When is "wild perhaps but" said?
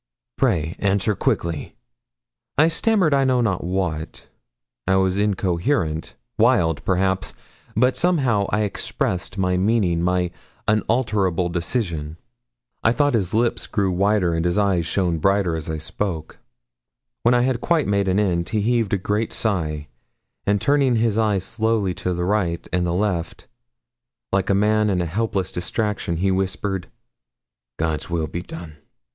6.39-7.95